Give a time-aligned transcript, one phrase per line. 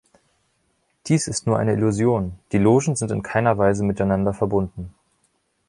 [1.05, 4.95] Dies ist nur eine Illusion; die Logen sind in keiner Weise miteinander verbunden.